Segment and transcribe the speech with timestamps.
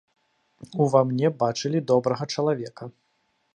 [0.85, 2.83] Ува мне бачылі добрага чалавека.